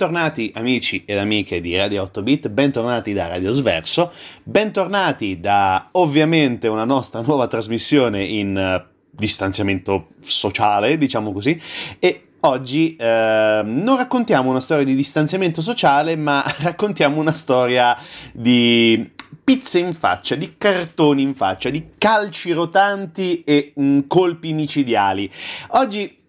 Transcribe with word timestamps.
Bentornati 0.00 0.50
amici 0.54 1.02
ed 1.04 1.18
amiche 1.18 1.60
di 1.60 1.76
Radio 1.76 2.00
8 2.04 2.22
Bit, 2.22 2.48
bentornati 2.48 3.12
da 3.12 3.26
Radio 3.26 3.50
Sverso, 3.50 4.10
bentornati 4.42 5.40
da 5.40 5.88
ovviamente 5.92 6.68
una 6.68 6.84
nostra 6.84 7.20
nuova 7.20 7.46
trasmissione 7.46 8.24
in 8.24 8.56
uh, 8.56 8.82
distanziamento 9.10 10.08
sociale, 10.22 10.96
diciamo 10.96 11.32
così, 11.32 11.60
e 11.98 12.28
oggi 12.40 12.96
uh, 12.98 13.04
non 13.04 13.98
raccontiamo 13.98 14.48
una 14.48 14.60
storia 14.60 14.84
di 14.86 14.94
distanziamento 14.94 15.60
sociale, 15.60 16.16
ma 16.16 16.42
raccontiamo 16.64 17.20
una 17.20 17.34
storia 17.34 17.94
di 18.32 19.06
pizze 19.44 19.80
in 19.80 19.92
faccia, 19.92 20.34
di 20.34 20.54
cartoni 20.56 21.20
in 21.20 21.34
faccia, 21.34 21.68
di 21.68 21.90
calci 21.98 22.52
rotanti 22.52 23.44
e 23.44 23.74
mm, 23.78 24.00
colpi 24.06 24.54
micidiali. 24.54 25.30
Oggi 25.72 26.19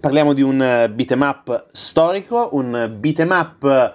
parliamo 0.00 0.32
di 0.32 0.42
un 0.42 0.60
eh, 0.60 0.90
beat'em 0.90 1.64
storico, 1.72 2.50
un 2.52 2.96
beat'em 2.98 3.30
up 3.30 3.94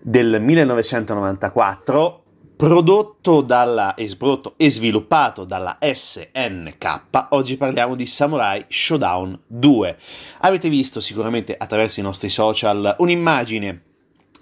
del 0.00 0.40
1994 0.40 2.20
prodotto, 2.60 3.40
dalla, 3.40 3.94
e, 3.94 4.06
prodotto 4.18 4.52
e 4.58 4.68
sviluppato 4.68 5.44
dalla 5.44 5.78
SNK, 5.80 7.02
oggi 7.30 7.56
parliamo 7.56 7.94
di 7.94 8.04
Samurai 8.04 8.62
Showdown 8.68 9.40
2. 9.46 9.96
Avete 10.40 10.68
visto 10.68 11.00
sicuramente 11.00 11.56
attraverso 11.56 12.00
i 12.00 12.02
nostri 12.02 12.28
social 12.28 12.96
un'immagine 12.98 13.82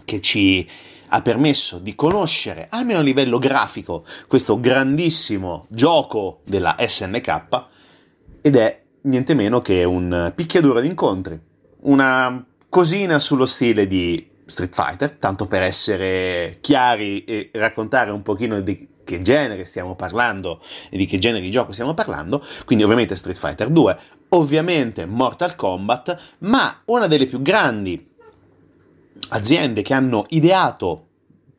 che 0.05 0.21
ci 0.21 0.69
ha 1.11 1.23
permesso 1.23 1.79
di 1.79 1.95
conoscere, 1.95 2.67
almeno 2.71 2.99
a 2.99 3.03
livello 3.03 3.39
grafico, 3.39 4.05
questo 4.27 4.59
grandissimo 4.59 5.67
gioco 5.69 6.41
della 6.45 6.75
SNK 6.77 7.65
ed 8.41 8.57
è 8.57 8.83
niente 9.03 9.35
meno 9.35 9.61
che 9.61 9.85
un 9.85 10.33
picchiaduro 10.35 10.81
di 10.81 10.87
incontri, 10.87 11.39
una 11.81 12.45
cosina 12.69 13.19
sullo 13.19 13.47
stile 13.47 13.87
di 13.87 14.29
Street 14.45 14.75
Fighter, 14.75 15.17
tanto 15.19 15.47
per 15.47 15.63
essere 15.63 16.59
chiari 16.61 17.25
e 17.25 17.51
raccontare 17.53 18.11
un 18.11 18.23
pochino 18.23 18.61
di 18.61 18.97
che 19.05 19.23
genere 19.23 19.65
stiamo 19.65 19.95
parlando 19.95 20.61
e 20.91 20.99
di 20.99 21.07
che 21.07 21.19
genere 21.19 21.43
di 21.43 21.51
gioco 21.51 21.73
stiamo 21.73 21.95
parlando, 21.95 22.45
quindi 22.67 22.85
ovviamente 22.85 23.17
Street 23.17 23.39
Fighter 23.39 23.71
2, 23.71 23.99
ovviamente 24.31 25.07
Mortal 25.07 25.55
Kombat, 25.55 26.37
ma 26.41 26.79
una 26.87 27.07
delle 27.07 27.27
più 27.27 27.41
grandi 27.41 28.07
aziende 29.31 29.83
che 29.83 29.95
hanno 29.95 30.27
ideato 30.29 31.07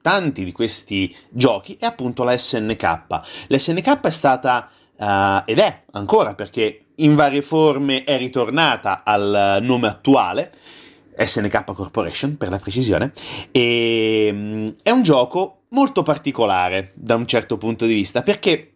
tanti 0.01 0.43
di 0.43 0.51
questi 0.51 1.15
giochi 1.29 1.75
è 1.79 1.85
appunto 1.85 2.23
la 2.23 2.37
SNK. 2.37 3.47
L'SNK 3.47 3.99
è 3.99 4.09
stata 4.11 4.69
uh, 4.95 5.41
ed 5.45 5.59
è 5.59 5.83
ancora 5.91 6.35
perché 6.35 6.85
in 6.99 7.15
varie 7.15 7.41
forme 7.41 8.03
è 8.03 8.17
ritornata 8.17 9.03
al 9.03 9.59
nome 9.61 9.87
attuale, 9.87 10.51
SNK 11.17 11.63
Corporation 11.73 12.37
per 12.37 12.49
la 12.49 12.59
precisione, 12.59 13.11
e 13.51 14.29
mm, 14.31 14.67
è 14.83 14.91
un 14.91 15.03
gioco 15.03 15.63
molto 15.69 16.03
particolare 16.03 16.91
da 16.95 17.15
un 17.15 17.27
certo 17.27 17.57
punto 17.57 17.85
di 17.85 17.93
vista 17.93 18.23
perché 18.23 18.71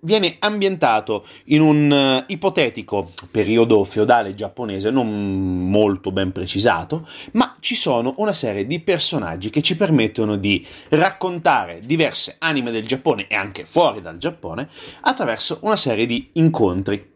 viene 0.00 0.36
ambientato 0.38 1.26
in 1.46 1.60
un 1.60 1.90
uh, 1.90 2.24
ipotetico 2.32 3.12
periodo 3.30 3.82
feudale 3.84 4.34
giapponese 4.34 4.90
non 4.90 5.68
molto 5.68 6.10
ben 6.12 6.32
precisato, 6.32 7.06
ma 7.32 7.54
ci 7.60 7.74
sono 7.74 8.14
una 8.18 8.32
serie 8.32 8.66
di 8.66 8.80
personaggi 8.80 9.50
che 9.50 9.62
ci 9.62 9.76
permettono 9.76 10.36
di 10.36 10.66
raccontare 10.88 11.80
diverse 11.84 12.36
anime 12.38 12.70
del 12.70 12.86
Giappone 12.86 13.26
e 13.26 13.34
anche 13.34 13.64
fuori 13.64 14.00
dal 14.00 14.18
Giappone 14.18 14.68
attraverso 15.02 15.58
una 15.62 15.76
serie 15.76 16.06
di 16.06 16.28
incontri 16.34 17.09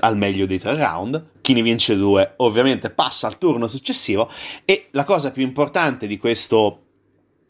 al 0.00 0.16
meglio 0.16 0.46
dei 0.46 0.58
tre 0.58 0.76
round, 0.76 1.24
chi 1.40 1.52
ne 1.52 1.62
vince 1.62 1.96
due 1.96 2.34
ovviamente 2.36 2.90
passa 2.90 3.26
al 3.26 3.38
turno 3.38 3.68
successivo 3.68 4.28
e 4.64 4.88
la 4.92 5.04
cosa 5.04 5.30
più 5.30 5.42
importante 5.42 6.06
di 6.06 6.18
questo 6.18 6.80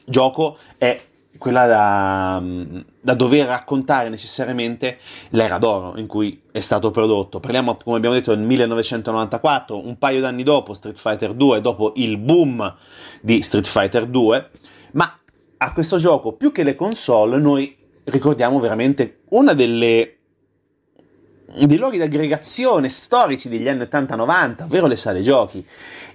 gioco 0.04 0.58
è 0.78 1.00
quella 1.38 1.66
da, 1.66 2.42
da, 3.00 3.14
dover 3.14 3.46
raccontare 3.46 4.08
necessariamente 4.08 4.98
l'era 5.30 5.58
d'oro 5.58 5.98
in 5.98 6.06
cui 6.06 6.42
è 6.52 6.60
stato 6.60 6.90
prodotto. 6.90 7.40
Parliamo, 7.40 7.76
come 7.82 7.96
abbiamo 7.96 8.14
detto, 8.14 8.34
del 8.34 8.44
1994, 8.44 9.84
un 9.84 9.98
paio 9.98 10.20
d'anni 10.20 10.44
dopo 10.44 10.74
Street 10.74 10.96
Fighter 10.96 11.34
2, 11.34 11.60
dopo 11.60 11.94
il 11.96 12.16
boom 12.18 12.76
di 13.20 13.42
Street 13.42 13.66
Fighter 13.66 14.06
2, 14.06 14.50
ma 14.92 15.18
a 15.56 15.72
questo 15.72 15.96
gioco, 15.96 16.32
più 16.32 16.52
che 16.52 16.62
le 16.62 16.76
console, 16.76 17.38
noi 17.38 17.76
ricordiamo 18.04 18.60
veramente 18.60 19.22
una 19.30 19.52
delle 19.52 20.18
dei 21.54 21.76
luoghi 21.76 21.96
di 21.96 22.02
aggregazione 22.02 22.88
storici 22.88 23.48
degli 23.48 23.68
anni 23.68 23.82
80-90, 23.82 24.64
ovvero 24.64 24.86
le 24.86 24.96
sale 24.96 25.22
giochi. 25.22 25.64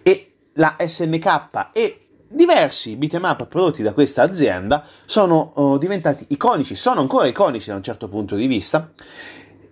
E 0.02 0.32
la 0.54 0.76
SNK 0.80 1.70
e 1.74 2.00
diversi 2.28 2.96
beat'em 2.96 3.24
up 3.24 3.48
prodotti 3.48 3.82
da 3.82 3.94
questa 3.94 4.24
azienda 4.24 4.84
sono 5.06 5.54
uh, 5.56 5.78
diventati 5.78 6.26
iconici, 6.30 6.76
sono 6.76 7.02
ancora 7.02 7.28
iconici 7.28 7.70
da 7.70 7.76
un 7.76 7.84
certo 7.84 8.10
punto 8.10 8.36
di 8.36 8.48
vista 8.48 8.92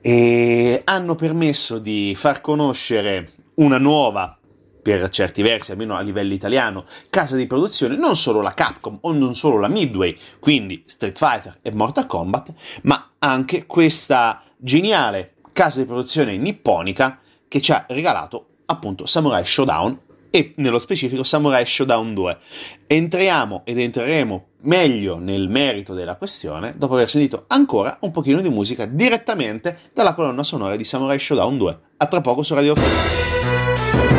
e 0.02 0.82
hanno 0.84 1.16
permesso 1.16 1.80
di 1.80 2.14
far 2.16 2.40
conoscere 2.40 3.32
una 3.56 3.78
nuova 3.78 4.38
per 4.82 5.10
certi 5.10 5.42
versi, 5.42 5.72
almeno 5.72 5.96
a 5.96 6.02
livello 6.02 6.34
italiano, 6.34 6.86
casa 7.10 7.36
di 7.36 7.48
produzione, 7.48 7.96
non 7.96 8.16
solo 8.16 8.42
la 8.42 8.54
Capcom 8.54 9.00
o 9.02 9.12
non 9.14 9.34
solo 9.34 9.58
la 9.58 9.68
Midway, 9.68 10.16
quindi 10.40 10.84
Street 10.86 11.18
Fighter 11.18 11.58
e 11.64 11.72
Mortal 11.72 12.06
Kombat, 12.06 12.54
ma 12.84 13.14
anche 13.18 13.66
questa 13.66 14.44
geniale 14.58 15.35
casa 15.56 15.80
di 15.80 15.86
produzione 15.86 16.36
nipponica 16.36 17.22
che 17.48 17.62
ci 17.62 17.72
ha 17.72 17.86
regalato 17.88 18.48
appunto 18.66 19.06
Samurai 19.06 19.46
Showdown 19.46 19.98
e 20.30 20.52
nello 20.58 20.80
specifico 20.80 21.24
Samurai 21.24 21.66
Showdown 21.66 22.14
2. 22.14 22.38
Entriamo 22.88 23.62
ed 23.64 23.80
entreremo 23.80 24.48
meglio 24.64 25.18
nel 25.18 25.48
merito 25.48 25.94
della 25.94 26.18
questione 26.18 26.74
dopo 26.76 26.96
aver 26.96 27.10
sentito 27.10 27.46
ancora 27.48 27.98
un 28.02 28.12
pochino 28.12 28.42
di 28.42 28.50
musica 28.50 28.86
direttamente 28.86 29.80
dalla 29.94 30.14
colonna 30.14 30.44
sonora 30.44 30.76
di 30.76 30.84
Samurai 30.84 31.18
Showdown 31.18 31.58
2. 31.58 31.80
A 31.98 32.06
tra 32.08 32.20
poco 32.20 32.44
su 32.44 32.54
Radio 32.54 32.74
3. 32.74 34.15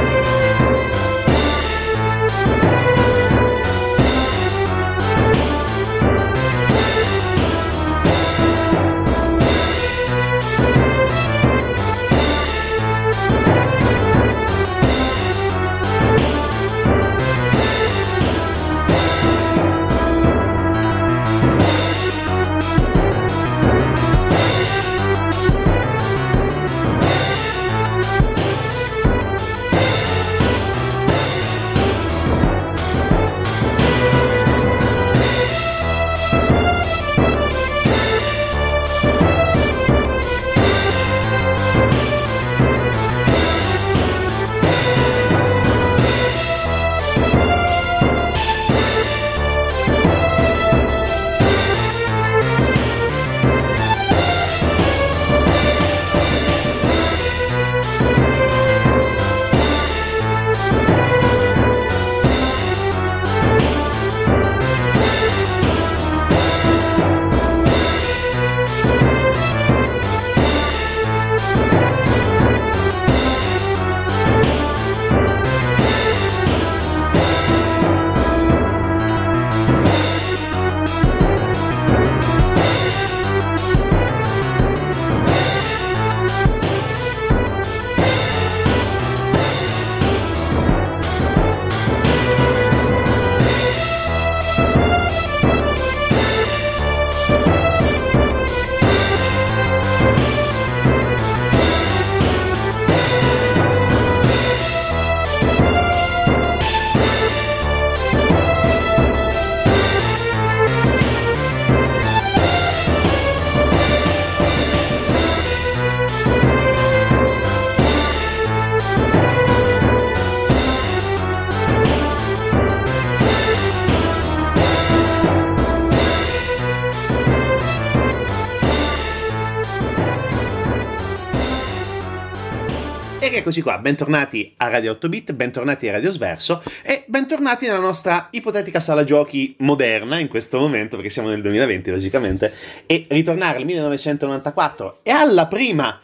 Eccoci 133.46 133.62
qua, 133.62 133.78
bentornati 133.78 134.54
a 134.56 134.66
Radio 134.66 134.90
8 134.90 135.08
Bit, 135.08 135.32
bentornati 135.32 135.88
a 135.88 135.92
Radio 135.92 136.10
Sverso 136.10 136.60
e 136.82 137.04
bentornati 137.06 137.66
nella 137.66 137.78
nostra 137.78 138.26
ipotetica 138.32 138.80
sala 138.80 139.04
giochi 139.04 139.54
moderna 139.58 140.18
in 140.18 140.26
questo 140.26 140.58
momento, 140.58 140.96
perché 140.96 141.12
siamo 141.12 141.28
nel 141.28 141.42
2020 141.42 141.92
logicamente, 141.92 142.52
e 142.86 143.06
ritornare 143.08 143.58
al 143.58 143.64
1994 143.64 144.98
e 145.04 145.12
alla 145.12 145.46
prima 145.46 145.96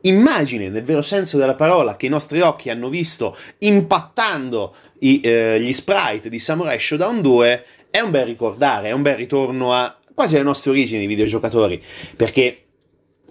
immagine, 0.00 0.70
nel 0.70 0.82
vero 0.82 1.02
senso 1.02 1.38
della 1.38 1.54
parola, 1.54 1.94
che 1.94 2.06
i 2.06 2.08
nostri 2.08 2.40
occhi 2.40 2.68
hanno 2.68 2.88
visto 2.88 3.36
impattando 3.58 4.74
i, 5.02 5.20
eh, 5.20 5.60
gli 5.60 5.72
sprite 5.72 6.28
di 6.28 6.40
Samurai 6.40 6.80
Showdown 6.80 7.22
2, 7.22 7.64
è 7.92 8.00
un 8.00 8.10
bel 8.10 8.26
ricordare, 8.26 8.88
è 8.88 8.92
un 8.92 9.02
bel 9.02 9.14
ritorno 9.14 9.72
a 9.72 9.96
quasi 10.12 10.34
alle 10.34 10.42
nostre 10.42 10.72
origini 10.72 11.06
videogiocatori, 11.06 11.80
perché 12.16 12.56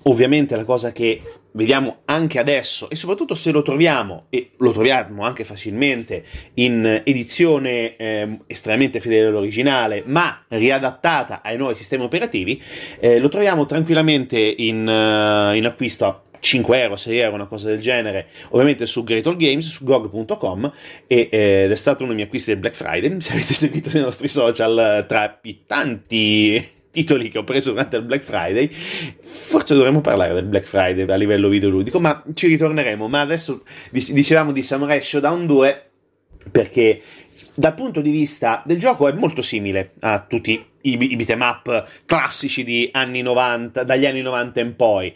ovviamente 0.04 0.56
la 0.56 0.66
cosa 0.66 0.92
che 0.92 1.22
vediamo 1.54 2.00
anche 2.06 2.40
adesso 2.40 2.90
e 2.90 2.96
soprattutto 2.96 3.36
se 3.36 3.52
lo 3.52 3.62
troviamo 3.62 4.26
e 4.30 4.52
lo 4.58 4.72
troviamo 4.72 5.24
anche 5.24 5.44
facilmente 5.44 6.24
in 6.56 7.02
edizione 7.04 7.96
eh, 7.98 8.40
estremamente 8.48 9.00
fedele 9.00 9.28
all'originale 9.28 10.04
ma 10.06 10.46
riadattata 10.48 11.42
ai 11.44 11.58
nuovi 11.58 11.76
sistemi 11.76 12.04
operativi 12.04 12.62
eh, 13.00 13.20
lo 13.20 13.28
troviamo 13.28 13.66
tranquillamente 13.66 14.40
in, 14.40 14.88
uh, 14.88 15.54
in 15.56 15.66
acquisto 15.66 16.06
a 16.06 16.22
5 16.42 16.82
euro, 16.82 16.96
6 16.96 17.18
euro, 17.20 17.36
una 17.36 17.46
cosa 17.46 17.68
del 17.68 17.80
genere, 17.80 18.28
ovviamente 18.50 18.88
su 18.88 19.04
Great 19.04 19.28
All 19.28 19.36
Games, 19.36 19.68
su 19.68 19.84
GOG.com 19.84 20.72
eh, 21.06 21.30
ed 21.32 21.72
è 21.72 21.76
stato 21.76 22.00
uno 22.00 22.08
dei 22.08 22.16
miei 22.16 22.26
acquisti 22.26 22.50
del 22.50 22.60
Black 22.60 22.76
Friday, 22.76 23.22
se 23.22 23.34
avete 23.34 23.54
seguito 23.54 23.90
nei 23.94 24.02
nostri 24.02 24.28
social 24.28 25.06
tra 25.08 25.40
i 25.44 25.62
tanti 25.68 26.80
titoli 26.92 27.30
che 27.30 27.40
ho 27.40 27.44
preso 27.44 27.72
durante 27.72 27.98
il 27.98 28.04
Black 28.04 28.24
Friday. 28.24 28.70
Forse 28.70 29.74
dovremmo 29.74 30.02
parlare 30.02 30.34
del 30.34 30.46
Black 30.46 30.66
Friday 30.66 31.10
a 31.10 31.16
livello 31.16 31.50
videoludico, 31.50 32.00
ma 32.00 32.24
ci 32.34 32.48
ritorneremo. 32.48 33.08
Ma 33.08 33.22
adesso 33.22 33.64
dicevamo 33.90 34.52
di 34.52 34.62
Samurai 34.62 35.02
Showdown 35.02 35.48
2 35.48 35.86
perché 36.52 37.02
dal 37.56 37.74
punto 37.74 38.02
di 38.02 38.12
vista 38.12 38.62
del 38.66 38.80
gioco 38.80 39.08
è 39.08 39.14
molto 39.14 39.42
simile 39.42 39.94
a 40.00 40.20
tutti 40.28 40.64
i, 40.82 41.12
i 41.12 41.16
beat'em 41.16 41.84
classici 42.06 42.90
anni 42.92 43.22
90, 43.22 43.84
dagli 43.84 44.06
anni 44.06 44.22
90 44.22 44.60
in 44.60 44.76
poi. 44.76 45.14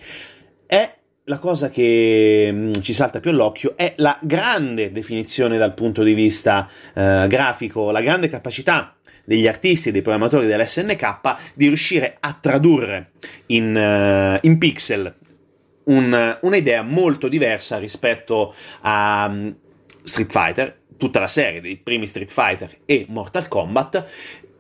È 0.66 0.94
la 1.28 1.40
cosa 1.40 1.70
che 1.70 2.50
mm, 2.52 2.74
ci 2.82 2.94
salta 2.94 3.20
più 3.20 3.32
all'occhio 3.32 3.76
è 3.76 3.94
la 3.98 4.18
grande 4.22 4.92
definizione 4.92 5.58
dal 5.58 5.74
punto 5.74 6.04
di 6.04 6.14
vista 6.14 6.70
eh, 6.94 7.26
grafico, 7.28 7.92
la 7.92 8.02
grande 8.02 8.28
capacità 8.28 8.96
degli 9.26 9.48
artisti 9.48 9.90
e 9.90 9.92
dei 9.92 10.02
programmatori 10.02 10.48
dell'SNK 10.48 11.54
di 11.54 11.68
riuscire 11.68 12.16
a 12.20 12.38
tradurre 12.40 13.12
in, 13.48 13.76
uh, 13.76 14.46
in 14.48 14.58
pixel 14.58 15.14
un, 15.86 16.38
un'idea 16.42 16.82
molto 16.84 17.28
diversa 17.28 17.78
rispetto 17.78 18.54
a 18.82 19.28
um, 19.30 19.56
Street 20.04 20.32
Fighter, 20.32 20.78
tutta 20.98 21.20
la 21.20 21.28
serie 21.28 21.62
dei 21.62 21.78
primi 21.78 22.08
Street 22.08 22.32
Fighter 22.32 22.70
e 22.86 23.06
Mortal 23.10 23.48
Kombat, 23.48 24.06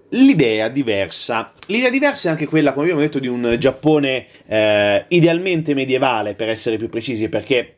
l'idea 0.09 0.67
diversa. 0.67 1.53
L'idea 1.67 1.89
diversa 1.89 2.27
è 2.27 2.31
anche 2.31 2.45
quella, 2.45 2.71
come 2.71 2.83
abbiamo 2.83 3.01
detto, 3.01 3.19
di 3.19 3.27
un 3.27 3.55
Giappone 3.57 4.27
eh, 4.45 5.05
idealmente 5.09 5.73
medievale, 5.73 6.35
per 6.35 6.49
essere 6.49 6.77
più 6.77 6.89
precisi, 6.89 7.29
perché 7.29 7.74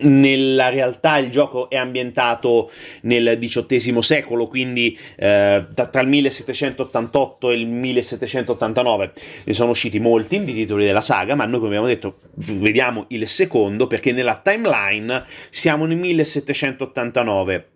nella 0.00 0.68
realtà 0.68 1.18
il 1.18 1.30
gioco 1.30 1.68
è 1.70 1.76
ambientato 1.76 2.70
nel 3.02 3.38
XVIII 3.40 4.02
secolo, 4.02 4.46
quindi 4.48 4.98
eh, 5.16 5.66
tra 5.74 6.00
il 6.00 6.08
1788 6.08 7.50
e 7.50 7.54
il 7.54 7.66
1789 7.66 9.12
ne 9.44 9.52
sono 9.52 9.70
usciti 9.70 9.98
molti 9.98 10.42
di 10.42 10.52
titoli 10.52 10.84
della 10.84 11.00
saga, 11.00 11.34
ma 11.34 11.44
noi 11.44 11.60
come 11.60 11.76
abbiamo 11.76 11.86
detto 11.86 12.18
vediamo 12.34 13.06
il 13.08 13.26
secondo 13.28 13.86
perché 13.86 14.12
nella 14.12 14.40
timeline 14.42 15.24
siamo 15.50 15.86
nel 15.86 15.96
1789 15.96 17.66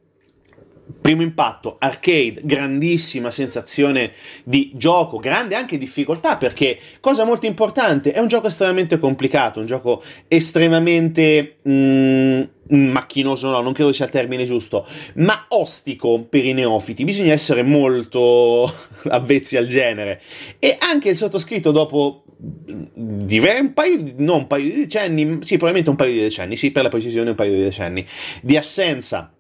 primo 1.00 1.22
impatto, 1.22 1.76
arcade, 1.78 2.40
grandissima 2.42 3.30
sensazione 3.30 4.12
di 4.44 4.72
gioco, 4.74 5.18
grande 5.18 5.54
anche 5.54 5.78
difficoltà 5.78 6.36
perché, 6.36 6.78
cosa 7.00 7.24
molto 7.24 7.46
importante, 7.46 8.12
è 8.12 8.20
un 8.20 8.28
gioco 8.28 8.46
estremamente 8.46 8.98
complicato, 8.98 9.60
un 9.60 9.66
gioco 9.66 10.02
estremamente 10.28 11.56
mm, 11.68 12.42
macchinoso, 12.68 13.50
no, 13.50 13.60
non 13.60 13.72
credo 13.72 13.92
sia 13.92 14.04
il 14.04 14.10
termine 14.10 14.44
giusto, 14.44 14.86
ma 15.14 15.46
ostico 15.48 16.24
per 16.28 16.44
i 16.44 16.52
neofiti, 16.52 17.04
bisogna 17.04 17.32
essere 17.32 17.62
molto 17.62 18.72
avvezzi 19.08 19.56
al 19.56 19.66
genere. 19.66 20.20
E 20.58 20.76
anche 20.78 21.10
il 21.10 21.16
sottoscritto 21.16 21.70
dopo 21.70 22.24
diver- 22.36 23.60
un 23.60 23.72
paio, 23.72 24.14
non 24.16 24.40
un 24.40 24.46
paio 24.46 24.64
di 24.64 24.76
decenni, 24.80 25.38
sì, 25.42 25.56
probabilmente 25.56 25.90
un 25.90 25.96
paio 25.96 26.12
di 26.12 26.20
decenni, 26.20 26.56
sì, 26.56 26.70
per 26.70 26.82
la 26.82 26.88
precisione 26.88 27.30
un 27.30 27.36
paio 27.36 27.54
di 27.54 27.62
decenni, 27.62 28.04
di 28.42 28.56
assenza 28.56 29.32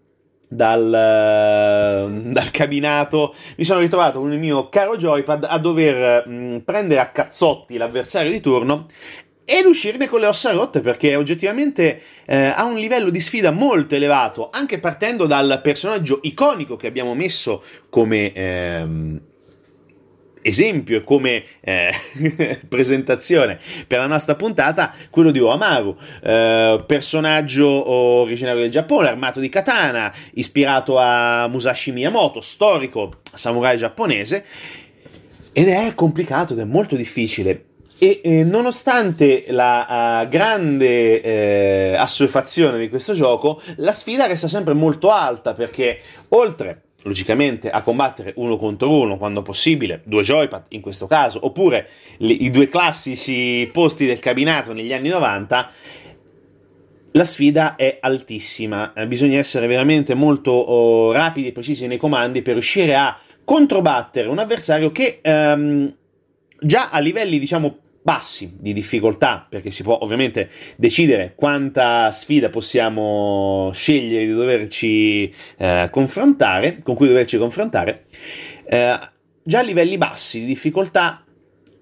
dal, 0.54 2.10
dal, 2.32 2.50
cabinato, 2.50 3.34
mi 3.56 3.64
sono 3.64 3.80
ritrovato 3.80 4.20
con 4.20 4.32
il 4.32 4.38
mio 4.38 4.68
caro 4.68 4.96
joypad 4.96 5.46
a 5.48 5.58
dover 5.58 6.26
mh, 6.26 6.58
prendere 6.64 7.00
a 7.00 7.08
cazzotti 7.08 7.76
l'avversario 7.76 8.30
di 8.30 8.40
turno 8.40 8.86
ed 9.44 9.66
uscirne 9.66 10.08
con 10.08 10.20
le 10.20 10.26
ossa 10.26 10.52
rotte 10.52 10.80
perché 10.80 11.16
oggettivamente 11.16 12.00
eh, 12.26 12.52
ha 12.54 12.64
un 12.64 12.76
livello 12.76 13.10
di 13.10 13.20
sfida 13.20 13.50
molto 13.50 13.94
elevato, 13.94 14.50
anche 14.52 14.78
partendo 14.78 15.26
dal 15.26 15.60
personaggio 15.62 16.20
iconico 16.22 16.76
che 16.76 16.86
abbiamo 16.86 17.14
messo 17.14 17.62
come 17.88 18.32
ehm, 18.32 19.20
esempio 20.42 20.98
e 20.98 21.04
come 21.04 21.42
eh, 21.60 21.94
presentazione 22.68 23.58
per 23.86 23.98
la 23.98 24.06
nostra 24.06 24.34
puntata 24.34 24.92
quello 25.10 25.30
di 25.30 25.40
Oamaru, 25.40 25.96
eh, 26.22 26.84
personaggio 26.86 27.90
originario 27.90 28.60
del 28.60 28.70
Giappone, 28.70 29.08
armato 29.08 29.40
di 29.40 29.48
katana, 29.48 30.12
ispirato 30.34 30.98
a 30.98 31.48
Musashi 31.48 31.92
Miyamoto, 31.92 32.40
storico 32.40 33.20
samurai 33.32 33.76
giapponese, 33.76 34.44
ed 35.52 35.68
è 35.68 35.92
complicato 35.94 36.52
ed 36.54 36.60
è 36.60 36.64
molto 36.64 36.96
difficile. 36.96 37.66
E 37.98 38.20
eh, 38.24 38.42
nonostante 38.42 39.44
la 39.50 40.22
uh, 40.24 40.28
grande 40.28 41.20
eh, 41.22 41.94
assuefazione 41.96 42.78
di 42.78 42.88
questo 42.88 43.14
gioco, 43.14 43.62
la 43.76 43.92
sfida 43.92 44.26
resta 44.26 44.48
sempre 44.48 44.74
molto 44.74 45.12
alta 45.12 45.52
perché 45.52 46.00
oltre 46.30 46.82
logicamente 47.02 47.70
a 47.70 47.82
combattere 47.82 48.32
uno 48.36 48.56
contro 48.56 48.90
uno 48.90 49.18
quando 49.18 49.42
possibile, 49.42 50.02
due 50.04 50.22
joypad 50.22 50.64
in 50.68 50.80
questo 50.80 51.06
caso, 51.06 51.38
oppure 51.42 51.88
li, 52.18 52.44
i 52.44 52.50
due 52.50 52.68
classici 52.68 53.68
posti 53.72 54.06
del 54.06 54.18
cabinato 54.18 54.72
negli 54.72 54.92
anni 54.92 55.08
90, 55.08 55.70
la 57.14 57.24
sfida 57.24 57.76
è 57.76 57.98
altissima, 58.00 58.92
eh, 58.94 59.06
bisogna 59.06 59.38
essere 59.38 59.66
veramente 59.66 60.14
molto 60.14 60.50
oh, 60.50 61.12
rapidi 61.12 61.48
e 61.48 61.52
precisi 61.52 61.86
nei 61.86 61.98
comandi 61.98 62.40
per 62.42 62.54
riuscire 62.54 62.94
a 62.94 63.18
controbattere 63.44 64.28
un 64.28 64.38
avversario 64.38 64.92
che 64.92 65.18
ehm, 65.20 65.94
già 66.60 66.90
a 66.90 67.00
livelli 67.00 67.38
diciamo 67.38 67.78
bassi 68.02 68.56
di 68.58 68.72
difficoltà, 68.72 69.46
perché 69.48 69.70
si 69.70 69.82
può 69.82 69.98
ovviamente 70.02 70.50
decidere 70.76 71.34
quanta 71.36 72.10
sfida 72.10 72.50
possiamo 72.50 73.70
scegliere 73.72 74.26
di 74.26 74.32
doverci 74.32 75.32
eh, 75.58 75.88
confrontare, 75.90 76.80
con 76.82 76.96
cui 76.96 77.06
doverci 77.06 77.38
confrontare, 77.38 78.04
eh, 78.66 78.98
già 79.42 79.58
a 79.58 79.62
livelli 79.62 79.96
bassi 79.98 80.40
di 80.40 80.46
difficoltà 80.46 81.24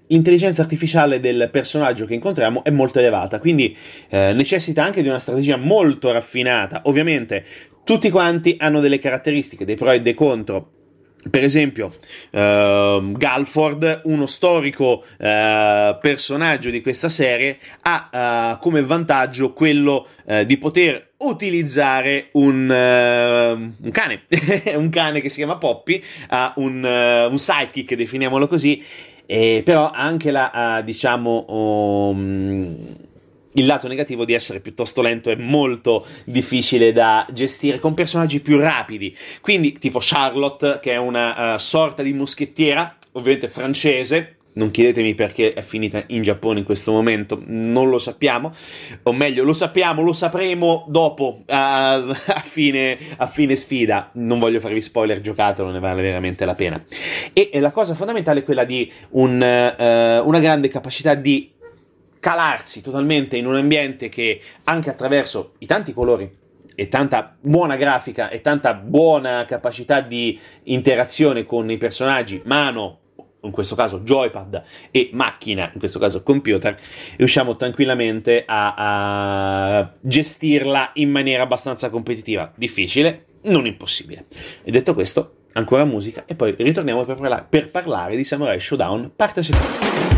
l'intelligenza 0.09 0.63
artificiale 0.63 1.21
del 1.21 1.49
personaggio 1.51 2.05
che 2.05 2.15
incontriamo 2.15 2.65
è 2.65 2.71
molto 2.71 2.99
elevata, 2.99 3.39
quindi 3.39 3.77
eh, 4.11 4.33
necessita 4.35 4.85
anche 4.85 5.03
di 5.03 5.09
una 5.09 5.21
strategia 5.21 5.57
molto 5.57 6.13
raffinata. 6.13 6.83
Ovviamente 6.85 7.45
tutti 7.85 8.11
quanti 8.11 8.57
hanno 8.59 8.81
delle 8.81 8.99
caratteristiche, 8.99 9.65
dei 9.65 9.77
pro 9.77 9.93
e 9.93 10.03
dei 10.03 10.15
contro 10.15 10.73
per 11.29 11.45
esempio, 11.45 11.93
uh, 12.31 13.13
Galford, 13.13 14.03
uno 14.05 14.25
storico 14.25 15.05
uh, 15.19 15.99
personaggio 16.01 16.71
di 16.71 16.81
questa 16.81 17.11
serie, 17.11 17.59
ha 17.83 18.55
uh, 18.55 18.59
come 18.59 18.83
vantaggio 18.83 19.53
quello 19.53 20.07
eh, 20.25 20.47
di 20.47 20.57
poter 20.57 21.11
utilizzare 21.19 22.29
un, 22.33 22.71
un 22.71 23.91
cane, 23.91 24.23
un 24.77 24.89
cane 24.89 25.21
che 25.21 25.29
si 25.29 25.37
chiama 25.37 25.59
Poppy, 25.59 26.03
ha 26.29 26.55
un, 26.57 26.83
un 27.31 27.39
sidekick, 27.39 27.95
definiamolo 27.95 28.47
così, 28.47 28.83
e 29.27 29.61
però 29.63 29.91
anche 29.91 30.31
la, 30.31 30.81
diciamo, 30.83 31.45
um, 31.49 32.97
il 33.55 33.67
lato 33.67 33.89
negativo 33.89 34.25
di 34.25 34.33
essere 34.33 34.61
piuttosto 34.61 35.03
lento 35.03 35.31
e 35.31 35.37
molto 35.37 36.07
difficile 36.25 36.93
da 36.93 37.27
gestire 37.33 37.79
con 37.79 37.95
personaggi 37.95 38.41
più 38.41 38.59
rapidi. 38.59 39.17
Quindi, 39.41 39.73
tipo 39.73 39.99
Charlotte, 40.01 40.79
che 40.81 40.93
è 40.93 40.97
una 40.97 41.55
uh, 41.55 41.59
sorta 41.59 42.03
di 42.03 42.13
moschettiera, 42.13 42.97
ovviamente 43.13 43.49
francese. 43.49 44.37
Non 44.53 44.73
chiedetemi 44.73 45.15
perché 45.15 45.53
è 45.53 45.63
finita 45.63 46.03
in 46.09 46.23
Giappone 46.23 46.59
in 46.59 46.65
questo 46.65 46.91
momento, 46.91 47.41
non 47.47 47.89
lo 47.89 48.01
sappiamo, 48.01 48.53
o 49.05 49.13
meglio, 49.13 49.45
lo 49.45 49.53
sappiamo, 49.53 50.03
lo 50.03 50.13
sapremo 50.13 50.87
dopo, 50.89 51.43
uh, 51.43 51.45
a, 51.47 52.43
fine, 52.43 52.99
a, 53.17 53.29
fine, 53.29 53.55
sfida. 53.55 54.11
Non 54.15 54.41
voglio 54.41 54.59
farvi 54.59 54.81
spoiler, 54.81 55.21
giocatelo, 55.21 55.71
ne 55.71 55.79
vale 55.79 56.03
veramente 56.03 56.45
la 56.45 56.57
pena. 56.57 56.85
E 57.33 57.51
la 57.61 57.71
cosa 57.71 57.95
fondamentale 57.95 58.41
è 58.41 58.45
quella 58.45 58.65
di 58.65 58.91
un, 59.11 59.35
uh, 59.35 60.27
una 60.27 60.41
grande 60.41 60.69
capacità 60.69 61.15
di 61.15 61.59
calarsi 62.21 62.83
totalmente 62.83 63.37
in 63.37 63.47
un 63.47 63.57
ambiente 63.57 64.09
che 64.09 64.41
anche 64.65 64.91
attraverso 64.91 65.55
i 65.59 65.67
tanti 65.67 65.93
colori 65.93 66.31
e 66.75 66.89
tanta 66.89 67.37
buona 67.41 67.77
grafica 67.77 68.31
e 68.31 68.41
tanta 68.41 68.75
buona 68.75 69.45
capacità 69.47 70.01
di 70.01 70.39
interazione 70.65 71.45
con 71.45 71.71
i 71.71 71.79
personaggi, 71.79 72.41
mano, 72.45 72.99
in 73.43 73.51
questo 73.51 73.75
caso 73.75 74.01
joypad 74.01 74.63
e 74.91 75.11
macchina, 75.13 75.71
in 75.73 75.79
questo 75.79 75.99
caso 75.99 76.23
computer, 76.23 76.79
riusciamo 77.17 77.57
tranquillamente 77.57 78.45
a, 78.47 78.75
a 79.79 79.93
gestirla 80.01 80.91
in 80.95 81.11
maniera 81.11 81.43
abbastanza 81.43 81.91
competitiva. 81.91 82.53
Difficile, 82.55 83.27
non 83.43 83.67
impossibile. 83.67 84.27
E 84.63 84.71
detto 84.71 84.95
questo, 84.95 85.37
ancora 85.53 85.85
musica 85.85 86.25
e 86.27 86.35
poi 86.35 86.55
ritorniamo 86.57 87.05
per, 87.05 87.17
parla- 87.17 87.47
per 87.49 87.71
parlare 87.71 88.17
di 88.17 88.25
Samurai 88.25 88.61
Showdown 88.61 89.13
parte 89.17 89.43
seconda. 89.43 90.10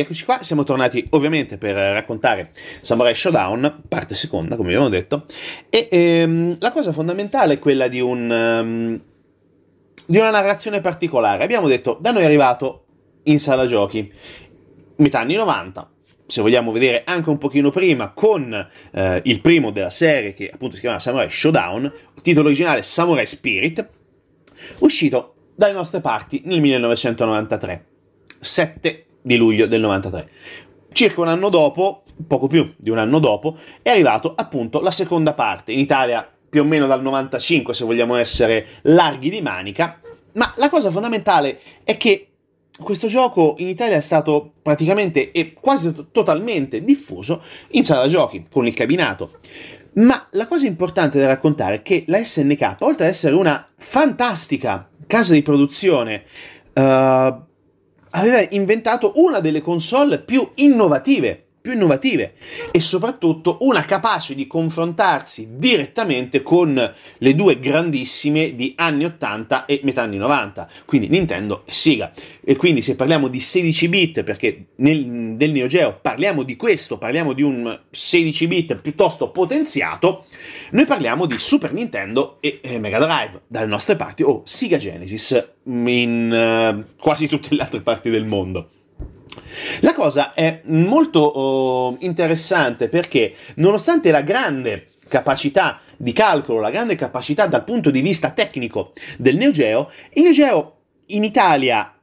Eccoci 0.00 0.24
qua, 0.24 0.42
siamo 0.42 0.64
tornati 0.64 1.06
ovviamente 1.10 1.58
per 1.58 1.74
raccontare 1.74 2.50
Samurai 2.80 3.14
Showdown, 3.14 3.82
parte 3.88 4.14
seconda, 4.14 4.56
come 4.56 4.68
abbiamo 4.70 4.88
detto, 4.88 5.26
e 5.70 5.88
ehm, 5.90 6.56
la 6.58 6.72
cosa 6.72 6.92
fondamentale 6.92 7.54
è 7.54 7.58
quella 7.58 7.88
di, 7.88 8.00
un, 8.00 8.30
um, 8.30 9.00
di 10.06 10.18
una 10.18 10.30
narrazione 10.30 10.80
particolare. 10.80 11.44
Abbiamo 11.44 11.68
detto, 11.68 11.96
da 12.00 12.10
noi 12.10 12.22
è 12.22 12.26
arrivato 12.26 12.84
in 13.24 13.38
sala 13.38 13.66
giochi, 13.66 14.10
metà 14.96 15.20
anni 15.20 15.34
90, 15.34 15.90
se 16.26 16.40
vogliamo 16.40 16.72
vedere 16.72 17.02
anche 17.04 17.30
un 17.30 17.38
pochino 17.38 17.70
prima, 17.70 18.10
con 18.12 18.68
eh, 18.92 19.20
il 19.24 19.40
primo 19.40 19.70
della 19.70 19.90
serie 19.90 20.32
che 20.32 20.50
appunto 20.52 20.74
si 20.74 20.80
chiama 20.80 20.98
Samurai 20.98 21.30
Showdown, 21.30 21.92
titolo 22.22 22.46
originale 22.46 22.82
Samurai 22.82 23.26
Spirit, 23.26 23.88
uscito 24.78 25.34
dalle 25.54 25.72
nostre 25.74 26.00
parti 26.00 26.42
nel 26.46 26.60
1993, 26.60 27.86
7 28.40 29.04
di 29.24 29.36
luglio 29.36 29.66
del 29.66 29.80
93. 29.80 30.28
Circa 30.92 31.22
un 31.22 31.28
anno 31.28 31.48
dopo, 31.48 32.02
poco 32.26 32.46
più 32.46 32.74
di 32.76 32.90
un 32.90 32.98
anno 32.98 33.18
dopo, 33.18 33.56
è 33.80 33.88
arrivato 33.88 34.34
appunto 34.36 34.80
la 34.80 34.90
seconda 34.90 35.32
parte, 35.32 35.72
in 35.72 35.78
Italia 35.78 36.28
più 36.48 36.60
o 36.60 36.64
meno 36.64 36.86
dal 36.86 37.02
95 37.02 37.74
se 37.74 37.84
vogliamo 37.84 38.16
essere 38.16 38.66
larghi 38.82 39.30
di 39.30 39.40
manica, 39.40 39.98
ma 40.34 40.52
la 40.56 40.68
cosa 40.68 40.90
fondamentale 40.90 41.58
è 41.82 41.96
che 41.96 42.28
questo 42.80 43.06
gioco 43.06 43.54
in 43.58 43.68
Italia 43.68 43.96
è 43.96 44.00
stato 44.00 44.52
praticamente 44.62 45.32
e 45.32 45.52
quasi 45.52 45.92
totalmente 46.12 46.84
diffuso 46.84 47.42
in 47.70 47.84
sala 47.84 48.08
giochi 48.08 48.46
con 48.50 48.66
il 48.66 48.74
cabinato. 48.74 49.38
Ma 49.94 50.26
la 50.32 50.46
cosa 50.46 50.66
importante 50.66 51.18
da 51.18 51.26
raccontare 51.26 51.76
è 51.76 51.82
che 51.82 52.04
la 52.08 52.22
SNK, 52.22 52.76
oltre 52.80 53.06
ad 53.06 53.10
essere 53.10 53.34
una 53.34 53.64
fantastica 53.76 54.88
casa 55.06 55.32
di 55.32 55.42
produzione, 55.42 56.24
uh, 56.74 57.52
aveva 58.14 58.44
inventato 58.50 59.12
una 59.16 59.40
delle 59.40 59.60
console 59.60 60.20
più 60.20 60.48
innovative 60.54 61.43
più 61.64 61.72
innovative 61.72 62.34
e 62.70 62.82
soprattutto 62.82 63.56
una 63.62 63.86
capace 63.86 64.34
di 64.34 64.46
confrontarsi 64.46 65.56
direttamente 65.56 66.42
con 66.42 66.92
le 67.16 67.34
due 67.34 67.58
grandissime 67.58 68.54
di 68.54 68.74
anni 68.76 69.06
80 69.06 69.64
e 69.64 69.80
metà 69.82 70.02
anni 70.02 70.18
90, 70.18 70.68
quindi 70.84 71.08
Nintendo 71.08 71.62
e 71.64 71.72
Sega. 71.72 72.12
E 72.44 72.56
quindi 72.56 72.82
se 72.82 72.96
parliamo 72.96 73.28
di 73.28 73.40
16 73.40 73.88
bit, 73.88 74.22
perché 74.24 74.66
nel, 74.76 75.06
nel 75.06 75.52
Neo 75.52 75.66
Geo 75.66 75.98
parliamo 76.02 76.42
di 76.42 76.54
questo, 76.54 76.98
parliamo 76.98 77.32
di 77.32 77.40
un 77.40 77.80
16 77.88 78.46
bit 78.46 78.76
piuttosto 78.76 79.30
potenziato, 79.30 80.26
noi 80.72 80.84
parliamo 80.84 81.24
di 81.24 81.38
Super 81.38 81.72
Nintendo 81.72 82.42
e 82.42 82.60
eh, 82.62 82.78
Mega 82.78 82.98
Drive 82.98 83.40
dalle 83.46 83.64
nostre 83.64 83.96
parti 83.96 84.22
o 84.22 84.42
Sega 84.44 84.76
Genesis 84.76 85.52
in 85.64 86.84
uh, 86.86 86.94
quasi 87.00 87.26
tutte 87.26 87.54
le 87.54 87.62
altre 87.62 87.80
parti 87.80 88.10
del 88.10 88.26
mondo. 88.26 88.68
La 89.80 89.94
cosa 89.94 90.34
è 90.34 90.60
molto 90.64 91.20
oh, 91.20 91.96
interessante 92.00 92.88
perché 92.88 93.34
nonostante 93.56 94.10
la 94.10 94.22
grande 94.22 94.88
capacità 95.08 95.80
di 95.96 96.12
calcolo, 96.12 96.60
la 96.60 96.70
grande 96.70 96.94
capacità 96.96 97.46
dal 97.46 97.64
punto 97.64 97.90
di 97.90 98.00
vista 98.00 98.30
tecnico 98.30 98.92
del 99.18 99.36
Neo 99.36 99.50
Geo, 99.50 99.90
il 100.14 100.22
Neo 100.22 100.32
Geo 100.32 100.76
in 101.06 101.24
Italia 101.24 101.94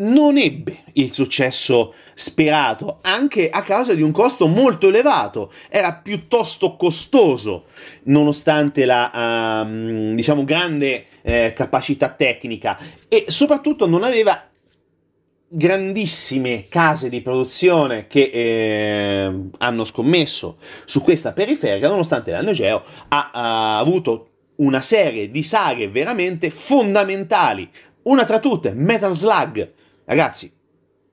non 0.00 0.38
ebbe 0.38 0.84
il 0.94 1.12
successo 1.12 1.94
sperato, 2.14 2.98
anche 3.02 3.50
a 3.50 3.62
causa 3.62 3.94
di 3.94 4.02
un 4.02 4.12
costo 4.12 4.46
molto 4.46 4.88
elevato. 4.88 5.52
Era 5.68 5.94
piuttosto 5.94 6.76
costoso, 6.76 7.66
nonostante 8.04 8.84
la 8.84 9.62
um, 9.64 10.14
diciamo 10.14 10.44
grande 10.44 11.06
eh, 11.22 11.52
capacità 11.54 12.08
tecnica, 12.08 12.78
e 13.08 13.26
soprattutto 13.28 13.86
non 13.86 14.02
aveva 14.02 14.49
grandissime 15.52 16.66
case 16.68 17.08
di 17.08 17.22
produzione 17.22 18.06
che 18.06 18.30
eh, 18.32 19.40
hanno 19.58 19.84
scommesso 19.84 20.58
su 20.84 21.02
questa 21.02 21.32
periferica, 21.32 21.88
nonostante 21.88 22.30
la 22.30 22.40
Neo 22.40 22.52
Geo 22.52 22.82
ha, 23.08 23.30
ha 23.32 23.78
avuto 23.78 24.28
una 24.56 24.80
serie 24.80 25.30
di 25.30 25.42
saghe 25.42 25.88
veramente 25.88 26.50
fondamentali. 26.50 27.68
Una 28.02 28.24
tra 28.24 28.38
tutte, 28.38 28.72
Metal 28.74 29.12
Slug. 29.12 29.72
Ragazzi, 30.04 30.52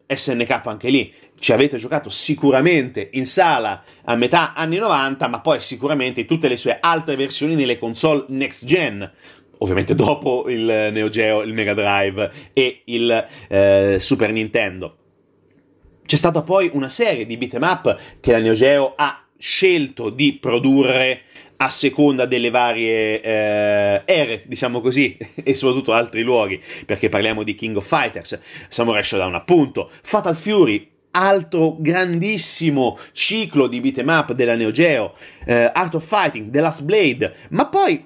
SNK 0.06 0.62
anche 0.66 0.90
lì, 0.90 1.12
ci 1.40 1.52
avete 1.52 1.78
giocato 1.78 2.10
sicuramente 2.10 3.10
in 3.14 3.26
sala 3.26 3.84
a 4.04 4.16
metà 4.16 4.54
anni 4.54 4.78
90, 4.78 5.28
ma 5.28 5.42
poi 5.42 5.60
sicuramente 5.62 6.22
in 6.22 6.28
tutte 6.28 6.48
le 6.48 6.58
sue 6.58 6.78
altre 6.80 7.16
versioni 7.16 7.56
nelle 7.56 7.80
console 7.80 8.26
next 8.30 8.66
gen 8.66 9.10
ovviamente 9.60 9.96
dopo 9.96 10.50
il 10.50 10.64
Neo 10.64 11.10
Geo, 11.10 11.42
il 11.42 11.54
Mega 11.54 11.74
Drive 11.74 12.32
e 12.54 12.82
il 12.86 13.28
eh, 13.48 13.98
Super 14.00 14.32
Nintendo. 14.32 14.96
C'è 16.06 16.16
stata 16.16 16.42
poi 16.42 16.70
una 16.74 16.90
serie 16.90 17.26
di 17.26 17.36
beat'em 17.38 17.64
up 17.64 18.00
che 18.22 18.32
la 18.32 18.40
Neo 18.40 18.54
Geo 18.54 18.94
ha 18.96 19.26
scelto 19.38 20.10
di 20.10 20.34
produrre 20.34 21.22
a 21.58 21.70
seconda 21.70 22.26
delle 22.26 22.50
varie 22.50 23.20
eh, 23.22 24.02
ere, 24.06 24.44
diciamo 24.46 24.80
così, 24.80 25.18
e 25.44 25.56
soprattutto 25.56 25.94
altri 25.94 26.22
luoghi, 26.22 26.62
perché 26.86 27.10
parliamo 27.10 27.44
di 27.44 27.56
King 27.56 27.78
of 27.78 27.86
Fighters, 27.86 28.40
Samurai 28.70 29.04
Shodown 29.04 29.36
appunto, 29.36 29.90
Fatal 30.02 30.36
Fury, 30.36 30.90
altro 31.12 31.76
grandissimo 31.80 32.98
ciclo 33.12 33.68
di 33.68 33.82
beat'em 33.82 34.08
up 34.08 34.34
della 34.34 34.56
Neo 34.56 34.72
Geo, 34.72 35.14
eh, 35.46 35.70
Art 35.74 35.96
of 35.96 36.06
Fighting, 36.06 36.52
The 36.52 36.60
Last 36.60 36.84
Blade, 36.84 37.34
ma 37.50 37.68
poi 37.68 38.06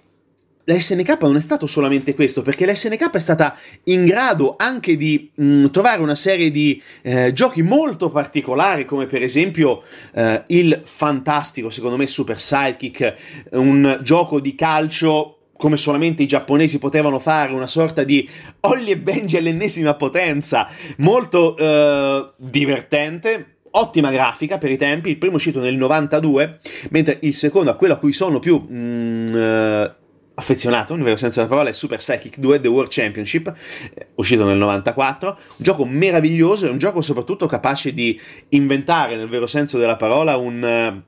la 0.65 0.79
SNK 0.79 1.17
non 1.21 1.35
è 1.35 1.39
stato 1.39 1.65
solamente 1.67 2.13
questo, 2.13 2.41
perché 2.41 2.65
la 2.65 2.75
SNK 2.75 3.11
è 3.11 3.19
stata 3.19 3.55
in 3.85 4.05
grado 4.05 4.53
anche 4.57 4.95
di 4.95 5.31
mh, 5.33 5.43
mm, 5.43 5.65
trovare 5.67 6.01
una 6.01 6.15
serie 6.15 6.51
di 6.51 6.81
eh, 7.01 7.33
giochi 7.33 7.61
molto 7.61 8.09
particolari, 8.09 8.85
come 8.85 9.05
per 9.05 9.23
esempio 9.23 9.83
eh, 10.13 10.43
il 10.47 10.81
fantastico, 10.83 11.69
secondo 11.69 11.97
me, 11.97 12.07
Super 12.07 12.39
Sidekick, 12.39 13.13
un 13.51 13.99
gioco 14.01 14.39
di 14.39 14.55
calcio 14.55 15.37
come 15.61 15.77
solamente 15.77 16.23
i 16.23 16.27
giapponesi 16.27 16.79
potevano 16.79 17.19
fare, 17.19 17.53
una 17.53 17.67
sorta 17.67 18.03
di 18.03 18.27
Olli 18.61 18.89
e 18.89 18.97
Benji 18.97 19.37
all'ennesima 19.37 19.93
potenza, 19.93 20.67
molto 20.97 21.55
eh, 21.55 22.31
divertente, 22.37 23.57
ottima 23.71 24.09
grafica 24.11 24.57
per 24.57 24.71
i 24.71 24.77
tempi, 24.77 25.09
il 25.09 25.17
primo 25.17 25.35
uscito 25.35 25.59
nel 25.59 25.75
92, 25.75 26.59
mentre 26.89 27.19
il 27.21 27.35
secondo, 27.35 27.69
a 27.69 27.75
quello 27.75 27.93
a 27.93 27.97
cui 27.97 28.11
sono 28.11 28.39
più 28.39 28.65
mm, 28.69 29.27
eh, 29.35 29.95
affezionato, 30.33 30.95
nel 30.95 31.03
vero 31.03 31.17
senso 31.17 31.39
della 31.39 31.49
parola, 31.49 31.69
è 31.69 31.73
Super 31.73 31.97
Psychic 31.97 32.37
2 32.37 32.59
The 32.59 32.67
World 32.67 32.89
Championship, 32.91 33.53
eh, 33.93 34.07
uscito 34.15 34.45
nel 34.45 34.57
94, 34.57 35.27
un 35.27 35.35
gioco 35.57 35.85
meraviglioso, 35.85 36.67
è 36.67 36.69
un 36.69 36.77
gioco 36.77 37.01
soprattutto 37.01 37.45
capace 37.47 37.93
di 37.93 38.19
inventare, 38.49 39.15
nel 39.15 39.27
vero 39.27 39.47
senso 39.47 39.77
della 39.77 39.97
parola, 39.97 40.37
un, 40.37 41.03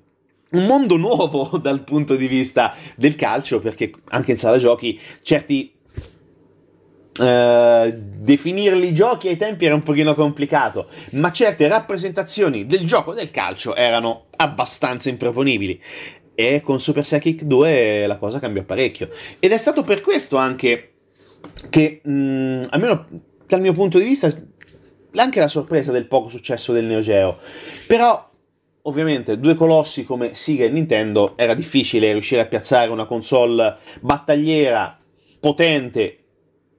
uh, 0.52 0.58
un 0.58 0.66
mondo 0.66 0.98
nuovo 0.98 1.58
dal 1.62 1.84
punto 1.84 2.16
di 2.16 2.28
vista 2.28 2.76
del 2.96 3.16
calcio, 3.16 3.60
perché 3.60 3.92
anche 4.10 4.32
in 4.32 4.38
sala 4.38 4.58
giochi 4.58 5.00
certi 5.22 5.72
Uh, 7.16 7.94
definirli 7.96 8.92
giochi 8.92 9.28
ai 9.28 9.38
tempi 9.38 9.66
era 9.66 9.76
un 9.76 9.84
pochino 9.84 10.16
complicato, 10.16 10.88
ma 11.12 11.32
certe 11.32 11.68
rappresentazioni 11.68 12.66
del 12.66 12.88
gioco 12.88 13.14
del 13.14 13.30
calcio 13.30 13.76
erano 13.76 14.26
abbastanza 14.36 15.10
improponibili 15.10 15.80
e 16.36 16.62
con 16.62 16.80
Super 16.80 17.04
Psychic 17.04 17.44
2 17.44 18.08
la 18.08 18.18
cosa 18.18 18.40
cambiò 18.40 18.64
parecchio. 18.64 19.10
Ed 19.40 19.52
è 19.52 19.58
stato 19.58 19.84
per 19.84 20.02
questo 20.02 20.38
anche 20.38 20.94
che, 21.70 22.02
mh, 22.04 22.12
mm, 22.12 22.62
almeno 22.70 23.06
dal 23.48 23.62
mio 23.62 23.74
punto 23.74 23.98
di 23.98 24.06
vista, 24.06 24.32
anche 25.16 25.40
la 25.40 25.48
sorpresa 25.48 25.92
del 25.92 26.08
poco 26.08 26.30
successo 26.30 26.74
del 26.74 26.86
Neo 26.86 27.02
Geo. 27.02 27.38
Però, 27.88 28.30
ovviamente, 28.84 29.40
due 29.40 29.56
colossi 29.56 30.06
come 30.06 30.34
Sega 30.34 30.66
e 30.66 30.70
Nintendo 30.70 31.34
era 31.38 31.54
difficile 31.54 32.12
riuscire 32.12 32.42
a 32.42 32.46
piazzare 32.46 32.90
una 32.90 33.06
console 33.06 33.78
battagliera 34.00 34.98
potente, 35.40 36.18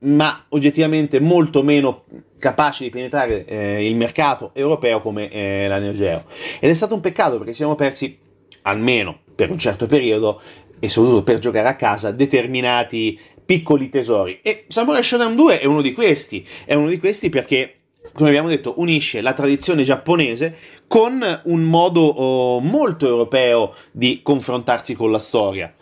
ma 0.01 0.47
oggettivamente 0.49 1.21
molto 1.21 1.63
meno 1.63 2.05
capace 2.39 2.85
di 2.85 2.91
penetrare 2.91 3.45
eh, 3.47 3.89
il 3.89 3.97
mercato 3.97 4.51
europeo 4.55 5.01
come 5.01 5.31
eh, 5.31 5.69
la 5.69 5.79
Neo 5.79 5.93
Geo. 5.93 6.25
Ed 6.59 6.71
è 6.71 6.75
stato 6.75 6.95
un 6.95 7.01
peccato 7.01 7.37
perché 7.37 7.53
ci 7.53 7.59
siamo 7.59 7.75
persi 7.75 8.19
almeno 8.63 9.21
per 9.35 9.51
un 9.51 9.59
certo 9.59 9.87
periodo 9.87 10.41
e 10.79 10.89
soprattutto 10.89 11.23
per 11.23 11.39
giocare 11.39 11.69
a 11.69 11.77
casa 11.77 12.11
determinati 12.11 13.19
piccoli 13.45 13.89
tesori. 13.89 14.41
E 14.43 14.65
Samurai 14.69 15.03
Shodown 15.03 15.35
2 15.35 15.61
è 15.61 15.65
uno 15.65 15.83
di 15.83 15.93
questi, 15.93 16.47
è 16.65 16.75
uno 16.75 16.89
di 16.89 16.99
questi 16.99 17.29
perché 17.29 17.79
come 18.13 18.29
abbiamo 18.29 18.49
detto, 18.49 18.75
unisce 18.77 19.23
la 19.23 19.33
tradizione 19.33 19.83
giapponese 19.83 20.57
con 20.87 21.41
un 21.45 21.63
modo 21.63 22.03
oh, 22.03 22.61
molto 22.61 23.07
europeo 23.07 23.75
di 23.93 24.21
confrontarsi 24.23 24.95
con 24.95 25.11
la 25.11 25.19
storia. 25.19 25.75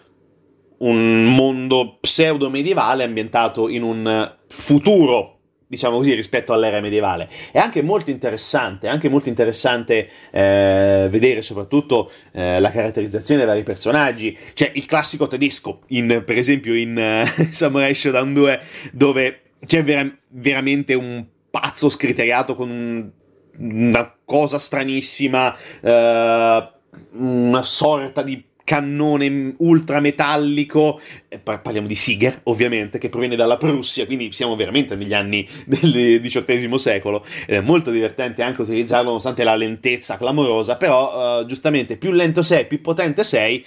Un 0.79 1.25
mondo 1.25 1.99
pseudo 2.01 2.49
medievale 2.49 3.05
ambientato 3.05 3.69
in 3.69 3.83
un 3.83 4.37
futuro 4.47 5.41
diciamo 5.73 5.97
così, 5.97 6.13
rispetto 6.13 6.53
all'era 6.53 6.83
medievale. 6.83 7.31
È 7.51 7.59
anche 7.59 7.81
molto 7.81 8.11
interessante, 8.11 8.89
anche 8.89 9.09
molto 9.09 9.31
interessante 9.31 10.07
eh, 10.31 11.07
vedere 11.11 11.41
soprattutto 11.41 12.13
eh, 12.33 12.61
la 12.61 12.71
caratterizzazione 12.71 13.41
dei 13.41 13.49
vari 13.49 13.63
personaggi. 13.63 14.37
C'è 14.53 14.71
il 14.75 14.85
classico 14.85 15.29
tedesco, 15.29 15.81
in, 15.89 16.25
per 16.27 16.37
esempio 16.37 16.75
in 16.75 17.25
uh, 17.27 17.45
Samurai 17.53 17.95
Shodown 17.95 18.35
2, 18.35 18.61
dove 18.93 19.41
c'è 19.65 19.83
vera- 19.83 20.15
veramente 20.29 20.93
un 20.93 21.25
pazzo 21.51 21.89
scriteriato 21.89 22.55
con 22.55 22.69
un 22.69 23.11
una 23.55 24.17
cosa 24.25 24.59
stranissima, 24.59 25.55
eh, 25.83 26.71
una 27.13 27.63
sorta 27.63 28.23
di 28.23 28.43
cannone 28.73 29.53
ultrametallico, 29.59 30.99
eh, 31.29 31.39
parliamo 31.39 31.87
di 31.87 31.95
Siger 31.95 32.41
ovviamente, 32.45 32.97
che 32.97 33.11
proviene 33.11 33.37
dalla 33.37 33.59
Prussia, 33.59 34.07
quindi 34.07 34.33
siamo 34.33 34.57
veramente 34.57 34.95
negli 34.95 35.13
anni 35.13 35.47
del 35.67 36.23
XVIII 36.23 36.79
secolo, 36.79 37.23
è 37.45 37.61
molto 37.61 37.91
divertente 37.91 38.43
anche 38.43 38.63
utilizzarlo 38.63 39.09
nonostante 39.09 39.45
la 39.45 39.57
lentezza 39.57 40.17
clamorosa, 40.17 40.77
però 40.77 41.41
uh, 41.41 41.45
giustamente 41.45 41.99
più 41.99 42.13
lento 42.13 42.41
sei, 42.41 42.67
più 42.67 42.81
potente 42.81 43.25
sei, 43.25 43.63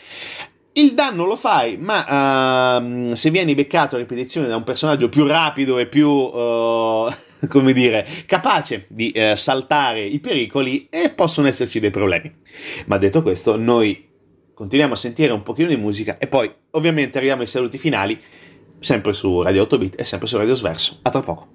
il 0.73 0.95
danno 0.95 1.25
lo 1.25 1.35
fai, 1.35 1.77
ma 1.77 2.79
uh, 2.79 3.13
se 3.13 3.29
vieni 3.29 3.53
beccato 3.53 3.97
a 3.97 3.99
ripetizione 3.99 4.47
da 4.47 4.55
un 4.55 4.63
personaggio 4.63 5.07
più 5.07 5.27
rapido 5.27 5.77
e 5.77 5.85
più, 5.85 6.09
uh, 6.09 7.13
come 7.47 7.73
dire, 7.73 8.07
capace 8.25 8.87
di 8.87 9.13
uh, 9.15 9.35
saltare 9.35 10.01
i 10.01 10.19
pericoli, 10.19 10.87
e 10.89 11.11
possono 11.11 11.47
esserci 11.47 11.79
dei 11.79 11.91
problemi. 11.91 12.33
Ma 12.87 12.97
detto 12.97 13.21
questo, 13.21 13.55
noi 13.55 14.13
continuiamo 14.55 14.93
a 14.93 14.97
sentire 14.97 15.33
un 15.33 15.43
pochino 15.43 15.67
di 15.67 15.77
musica 15.77 16.17
e 16.17 16.27
poi 16.27 16.51
ovviamente 16.71 17.17
arriviamo 17.17 17.41
ai 17.41 17.47
saluti 17.47 17.77
finali, 17.77 18.19
sempre 18.79 19.13
su 19.13 19.41
Radio 19.41 19.63
8 19.63 19.77
Bit 19.77 19.99
e 19.99 20.05
sempre 20.05 20.27
su 20.27 20.37
Radio 20.37 20.55
Sverso. 20.55 20.99
A 21.03 21.09
tra 21.11 21.21
poco. 21.21 21.54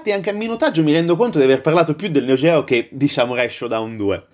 Infatti 0.00 0.12
anche 0.12 0.30
a 0.30 0.32
minutaggio 0.32 0.82
mi 0.82 0.92
rendo 0.92 1.14
conto 1.14 1.38
di 1.38 1.44
aver 1.44 1.60
parlato 1.60 1.94
più 1.94 2.08
del 2.08 2.24
Neo 2.24 2.34
Geo 2.34 2.64
che 2.64 2.88
di 2.90 3.08
Samurai 3.08 3.50
Showdown 3.50 3.96
2. 3.96 4.26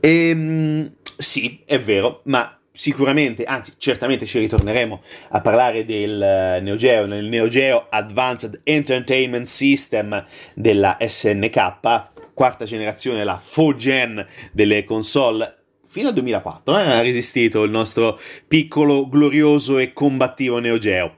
Ehm, 0.00 0.92
sì, 1.16 1.62
è 1.64 1.78
vero, 1.78 2.22
ma 2.24 2.58
sicuramente, 2.72 3.44
anzi 3.44 3.74
certamente 3.78 4.26
ci 4.26 4.40
ritorneremo 4.40 5.00
a 5.30 5.40
parlare 5.40 5.84
del 5.84 6.20
eh, 6.20 6.60
Neo 6.60 6.76
Geo, 6.76 7.06
nel 7.06 7.26
Neo 7.26 7.46
Geo 7.48 7.86
Advanced 7.88 8.60
Entertainment 8.64 9.46
System 9.46 10.24
della 10.54 10.96
SNK, 11.00 12.32
quarta 12.34 12.64
generazione, 12.64 13.22
la 13.22 13.40
4gen 13.40 14.26
delle 14.52 14.84
console 14.84 15.54
fino 15.90 16.08
al 16.08 16.14
2004 16.14 16.78
eh, 16.78 16.82
ha 16.82 17.00
resistito 17.00 17.62
il 17.62 17.70
nostro 17.70 18.18
piccolo, 18.46 19.08
glorioso 19.08 19.78
e 19.78 19.92
combattivo 19.92 20.58
Neo 20.58 20.78
Geo. 20.78 21.17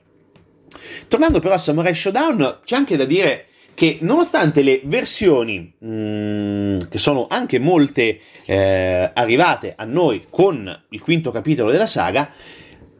Tornando 1.09 1.41
però 1.41 1.55
a 1.55 1.59
Samurai 1.59 1.95
Showdown, 1.95 2.61
c'è 2.65 2.77
anche 2.77 2.97
da 2.97 3.05
dire 3.05 3.47
che 3.75 3.99
nonostante 4.03 4.63
le 4.63 4.81
versioni, 4.85 5.73
mh, 5.79 5.89
mm, 5.89 6.79
che 6.91 6.99
sono 6.99 7.27
anche 7.31 7.59
molte 7.59 8.21
eh, 8.45 9.11
arrivate 9.15 9.75
a 9.77 9.85
noi 9.85 10.25
con 10.29 10.83
il 10.91 11.01
quinto 11.01 11.31
capitolo 11.31 11.71
della 11.71 11.87
saga, 11.87 12.31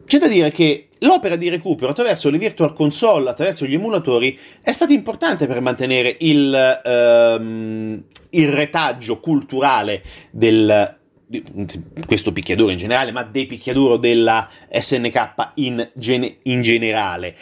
c'è 0.05 0.17
da 0.17 0.27
dire 0.27 0.51
che 0.51 0.87
l'opera 0.99 1.35
di 1.35 1.49
recupero 1.49 1.91
attraverso 1.91 2.29
le 2.29 2.37
virtual 2.37 2.73
console, 2.73 3.29
attraverso 3.29 3.65
gli 3.65 3.75
emulatori, 3.75 4.37
è 4.61 4.71
stata 4.71 4.91
importante 4.91 5.47
per 5.47 5.61
mantenere 5.61 6.17
il, 6.19 6.81
ehm, 6.83 8.03
il 8.31 8.49
retaggio 8.49 9.19
culturale 9.19 10.01
del, 10.31 10.99
questo 12.05 12.31
picchiaduro 12.31 12.71
in 12.71 12.77
generale, 12.77 13.11
ma 13.11 13.23
dei 13.23 13.45
picchiaduro 13.45 13.97
della 13.97 14.49
SNK 14.71 15.51
in, 15.55 15.89
gen- 15.93 16.35
in 16.43 16.61
generale. 16.61 17.35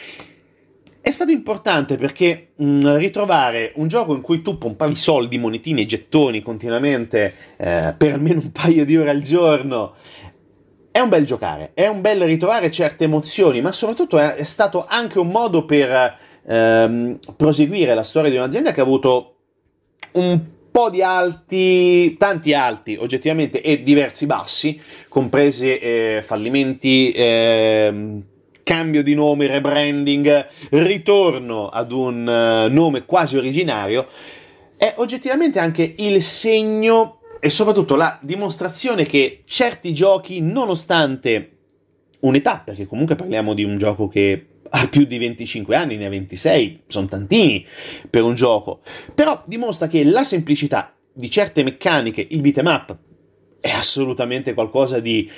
È 1.01 1.11
stato 1.11 1.31
importante 1.31 1.97
perché 1.97 2.49
mh, 2.55 2.65
mm, 2.65 2.95
ritrovare 2.97 3.71
un 3.75 3.87
gioco 3.87 4.13
in 4.13 4.21
cui 4.21 4.41
tu 4.41 4.57
pompavi 4.57 4.95
soldi, 4.95 5.37
monetine, 5.37 5.85
gettoni 5.85 6.41
continuamente 6.41 7.33
eh, 7.57 7.93
per 7.97 8.13
almeno 8.13 8.41
un 8.41 8.51
paio 8.51 8.85
di 8.85 8.97
ore 8.97 9.09
al 9.09 9.21
giorno 9.21 9.95
è 10.91 10.99
un 10.99 11.09
bel 11.09 11.25
giocare, 11.25 11.71
è 11.73 11.87
un 11.87 12.01
bel 12.01 12.23
ritrovare 12.23 12.71
certe 12.71 13.05
emozioni, 13.05 13.61
ma 13.61 13.71
soprattutto 13.71 14.19
è, 14.19 14.33
è 14.33 14.43
stato 14.43 14.85
anche 14.87 15.19
un 15.19 15.29
modo 15.29 15.63
per 15.63 16.17
ehm, 16.45 17.19
proseguire 17.37 17.93
la 17.93 18.03
storia 18.03 18.29
di 18.29 18.37
un'azienda 18.37 18.71
che 18.73 18.81
ha 18.81 18.83
avuto 18.83 19.35
un 20.13 20.39
po' 20.71 20.89
di 20.89 21.01
alti, 21.01 22.15
tanti 22.17 22.53
alti 22.53 22.97
oggettivamente 22.99 23.61
e 23.61 23.81
diversi 23.81 24.25
bassi, 24.25 24.79
compresi 25.07 25.77
eh, 25.77 26.23
fallimenti, 26.25 27.11
eh, 27.11 28.21
cambio 28.69 29.01
di 29.01 29.15
nome, 29.15 29.47
rebranding, 29.47 30.47
ritorno 30.69 31.69
ad 31.69 31.91
un 31.91 32.19
uh, 32.67 32.71
nome 32.71 33.03
quasi 33.05 33.35
originario, 33.35 34.07
è 34.77 34.93
oggettivamente 34.97 35.57
anche 35.57 35.91
il 35.97 36.21
segno 36.21 37.21
e 37.39 37.49
soprattutto 37.49 37.95
la 37.95 38.19
dimostrazione 38.21 39.05
che 39.05 39.41
certi 39.43 39.91
giochi, 39.91 40.39
nonostante 40.41 41.57
un'età, 42.19 42.61
perché 42.63 42.85
comunque 42.85 43.15
parliamo 43.15 43.55
di 43.55 43.63
un 43.63 43.79
gioco 43.79 44.07
che 44.07 44.45
ha 44.69 44.87
più 44.87 45.05
di 45.05 45.17
25 45.17 45.75
anni, 45.75 45.97
ne 45.97 46.05
ha 46.05 46.09
26, 46.09 46.83
sono 46.87 47.07
tantini 47.07 47.65
per 48.09 48.23
un 48.23 48.35
gioco, 48.35 48.81
però 49.13 49.43
dimostra 49.45 49.87
che 49.87 50.03
la 50.03 50.23
semplicità 50.23 50.95
di 51.11 51.29
certe 51.29 51.63
meccaniche, 51.63 52.25
il 52.29 52.41
beat'em 52.41 52.65
up, 52.65 52.97
è 53.59 53.69
assolutamente 53.69 54.53
qualcosa 54.53 54.99
di 54.99 55.29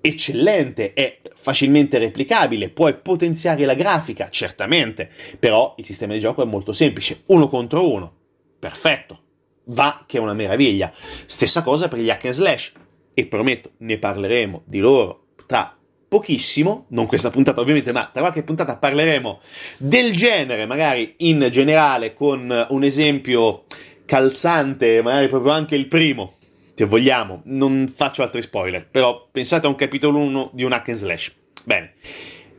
eccellente, 0.00 0.92
è 0.92 1.18
facilmente 1.34 1.98
replicabile, 1.98 2.70
puoi 2.70 2.96
potenziare 2.96 3.64
la 3.64 3.74
grafica, 3.74 4.28
certamente, 4.28 5.10
però 5.38 5.74
il 5.76 5.84
sistema 5.84 6.14
di 6.14 6.20
gioco 6.20 6.42
è 6.42 6.46
molto 6.46 6.72
semplice, 6.72 7.22
uno 7.26 7.48
contro 7.48 7.90
uno, 7.90 8.12
perfetto, 8.58 9.22
va 9.66 10.04
che 10.06 10.18
è 10.18 10.20
una 10.20 10.34
meraviglia. 10.34 10.92
Stessa 11.26 11.62
cosa 11.62 11.88
per 11.88 11.98
gli 11.98 12.10
hack 12.10 12.24
and 12.26 12.34
slash, 12.34 12.72
e 13.12 13.26
prometto, 13.26 13.72
ne 13.78 13.98
parleremo 13.98 14.62
di 14.64 14.78
loro 14.78 15.26
tra 15.46 15.76
pochissimo, 16.10 16.86
non 16.88 17.06
questa 17.06 17.30
puntata 17.30 17.60
ovviamente, 17.60 17.92
ma 17.92 18.10
tra 18.12 18.20
qualche 18.20 18.42
puntata 18.42 18.76
parleremo 18.76 19.40
del 19.76 20.16
genere, 20.16 20.66
magari 20.66 21.14
in 21.18 21.48
generale, 21.52 22.14
con 22.14 22.66
un 22.68 22.82
esempio 22.82 23.62
calzante, 24.06 25.02
magari 25.02 25.28
proprio 25.28 25.52
anche 25.52 25.76
il 25.76 25.86
primo, 25.86 26.34
se 26.74 26.84
vogliamo, 26.84 27.42
non 27.44 27.90
faccio 27.94 28.24
altri 28.24 28.42
spoiler, 28.42 28.88
però 28.90 29.28
pensate 29.30 29.66
a 29.66 29.68
un 29.68 29.76
capitolo 29.76 30.18
1 30.18 30.50
di 30.52 30.64
un 30.64 30.72
hack 30.72 30.88
and 30.88 30.98
slash. 30.98 31.32
Bene, 31.62 31.92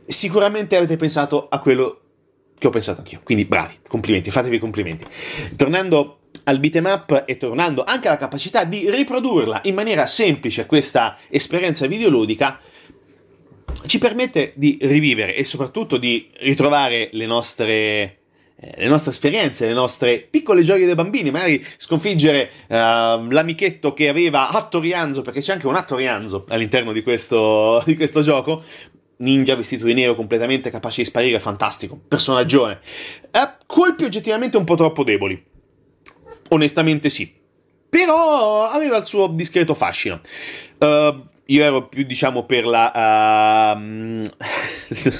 sicuramente 0.06 0.74
avete 0.76 0.96
pensato 0.96 1.48
a 1.50 1.60
quello 1.60 2.00
che 2.58 2.66
ho 2.66 2.70
pensato 2.70 3.00
anch'io, 3.00 3.20
quindi 3.22 3.44
bravi, 3.44 3.80
complimenti, 3.86 4.30
fatevi 4.30 4.58
complimenti. 4.58 5.04
Tornando 5.56 6.20
al 6.44 6.58
beat'em 6.58 6.86
up 6.86 7.24
e 7.26 7.36
tornando 7.36 7.84
anche 7.84 8.08
alla 8.08 8.16
capacità 8.16 8.64
di 8.64 8.90
riprodurla 8.90 9.60
in 9.64 9.74
maniera 9.74 10.06
semplice 10.06 10.64
questa 10.64 11.18
esperienza 11.28 11.86
videoludica, 11.86 12.58
ci 13.86 13.98
permette 13.98 14.52
di 14.56 14.78
rivivere 14.82 15.34
e 15.34 15.44
soprattutto 15.44 15.96
di 15.96 16.28
ritrovare 16.40 17.08
le 17.12 17.26
nostre 17.26 18.16
eh, 18.64 18.74
le 18.76 18.86
nostre 18.86 19.10
esperienze, 19.10 19.66
le 19.66 19.72
nostre 19.72 20.20
piccole 20.20 20.62
gioie 20.62 20.86
dei 20.86 20.94
bambini, 20.94 21.32
magari 21.32 21.64
sconfiggere 21.76 22.48
uh, 22.68 22.74
l'amichetto 23.28 23.92
che 23.92 24.08
aveva 24.08 24.50
Attorianzo, 24.50 25.22
perché 25.22 25.40
c'è 25.40 25.54
anche 25.54 25.66
un 25.66 25.74
Attorianzo 25.74 26.44
all'interno 26.48 26.92
di 26.92 27.02
questo, 27.02 27.82
di 27.86 27.96
questo 27.96 28.22
gioco, 28.22 28.62
ninja 29.16 29.56
vestito 29.56 29.84
di 29.84 29.94
nero 29.94 30.14
completamente 30.14 30.70
capace 30.70 31.02
di 31.02 31.08
sparire, 31.08 31.40
fantastico, 31.40 31.98
personaggione. 32.06 32.78
Uh, 33.32 33.64
colpi 33.66 34.04
oggettivamente 34.04 34.56
un 34.56 34.64
po' 34.64 34.76
troppo 34.76 35.02
deboli, 35.02 35.42
onestamente 36.50 37.08
sì, 37.08 37.34
però 37.88 38.68
aveva 38.68 38.96
il 38.98 39.04
suo 39.06 39.26
discreto 39.26 39.74
fascino. 39.74 40.20
Uh, 40.78 41.30
io 41.46 41.64
ero 41.64 41.88
più, 41.88 42.04
diciamo, 42.04 42.44
per 42.44 42.64
la. 42.64 43.74
Uh, 43.76 44.28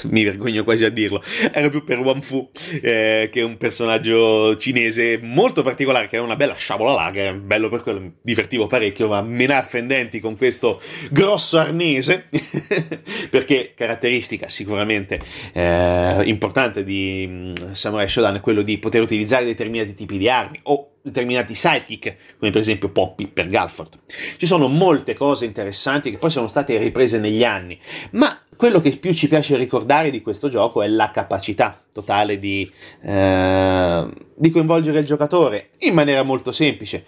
mi 0.11 0.25
vergogno 0.25 0.65
quasi 0.65 0.85
a 0.85 0.91
dirlo. 0.91 1.23
Ero 1.53 1.69
più 1.69 1.85
per 1.85 1.99
Wan 1.99 2.23
Fu, 2.23 2.49
eh, 2.81 3.29
che 3.31 3.41
è 3.41 3.43
un 3.43 3.57
personaggio 3.57 4.57
cinese 4.57 5.19
molto 5.23 5.63
particolare, 5.63 6.09
che 6.09 6.17
è 6.17 6.21
una 6.21 6.37
bella 6.37 6.55
sciabola 6.55 6.93
laga. 6.93 7.33
Bello 7.33 7.69
per 7.69 7.83
quello, 7.83 8.01
mi 8.01 8.13
divertivo 8.23 8.67
parecchio, 8.67 9.09
ma 9.09 9.21
menar 9.23 9.67
fendenti 9.67 10.21
con 10.21 10.37
questo 10.37 10.81
grosso 11.11 11.59
arnese. 11.59 12.27
perché 13.31 13.73
caratteristica 13.75 14.49
sicuramente 14.49 15.21
eh, 15.53 16.23
importante 16.25 16.85
di 16.85 17.27
um, 17.29 17.73
Samurai 17.73 18.09
Shodown 18.09 18.37
è 18.37 18.41
quello 18.41 18.63
di 18.63 18.79
poter 18.79 19.03
utilizzare 19.03 19.45
determinati 19.45 19.95
tipi 19.95 20.19
di 20.19 20.29
armi 20.29 20.59
o 20.65 20.92
determinati 21.03 21.55
sidekick, 21.55 22.39
come 22.39 22.51
per 22.51 22.61
esempio 22.61 22.91
Poppy 22.91 23.27
per 23.27 23.49
Galford. 23.49 23.99
Ci 24.37 24.47
sono 24.47 24.69
molte 24.69 25.15
cose 25.15 25.45
interessanti 25.45 26.11
che 26.11 26.19
poi 26.19 26.31
sono 26.31 26.49
state 26.49 26.79
riprese 26.79 27.19
negli 27.19 27.45
anni, 27.45 27.79
ma 28.13 28.39
quello 28.57 28.81
che 28.81 28.97
più 28.97 29.13
ci 29.13 29.29
piace 29.29 29.57
ricordare 29.57 30.11
di 30.11 30.23
questo 30.23 30.49
gioco 30.49 30.83
è 30.83 30.87
la 30.87 31.11
capacità 31.11 31.77
totale 31.93 32.39
di, 32.39 32.71
eh, 33.03 34.07
di 34.37 34.51
coinvolgere 34.51 35.01
il 35.01 35.05
giocatore 35.05 35.71
in 35.81 35.95
maniera 35.95 36.23
molto 36.23 36.53
semplice, 36.53 37.05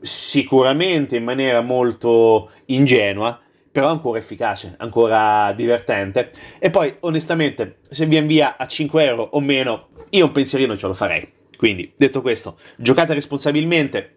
sicuramente 0.00 1.16
in 1.16 1.24
maniera 1.24 1.60
molto 1.60 2.50
ingenua, 2.66 3.40
però 3.72 3.88
ancora 3.88 4.18
efficace, 4.18 4.74
ancora 4.78 5.52
divertente. 5.56 6.30
E 6.58 6.70
poi, 6.70 6.94
onestamente, 7.00 7.78
se 7.88 8.06
viene 8.06 8.26
via 8.26 8.56
a 8.56 8.66
5 8.66 9.04
euro 9.04 9.28
o 9.32 9.40
meno, 9.40 9.88
io 10.10 10.26
un 10.26 10.32
pensierino 10.32 10.76
ce 10.76 10.86
lo 10.86 10.94
farei. 10.94 11.40
Quindi, 11.62 11.92
detto 11.94 12.22
questo, 12.22 12.58
giocate 12.76 13.14
responsabilmente, 13.14 14.16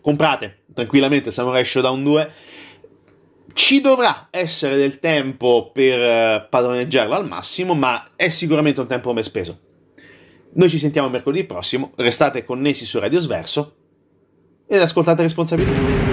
comprate 0.00 0.60
tranquillamente 0.72 1.30
Samurai 1.30 1.62
Showdown 1.62 2.02
2. 2.02 2.32
Ci 3.52 3.82
dovrà 3.82 4.28
essere 4.30 4.76
del 4.76 4.98
tempo 4.98 5.70
per 5.70 6.00
eh, 6.00 6.46
padroneggiarlo 6.48 7.14
al 7.14 7.28
massimo, 7.28 7.74
ma 7.74 8.02
è 8.16 8.30
sicuramente 8.30 8.80
un 8.80 8.86
tempo 8.86 9.12
ben 9.12 9.22
speso. 9.22 9.60
Noi 10.54 10.70
ci 10.70 10.78
sentiamo 10.78 11.10
mercoledì 11.10 11.44
prossimo, 11.44 11.92
restate 11.96 12.42
connessi 12.42 12.86
su 12.86 12.98
Radio 12.98 13.18
Sverso 13.18 13.76
ed 14.66 14.80
ascoltate 14.80 15.20
responsabilmente. 15.20 16.07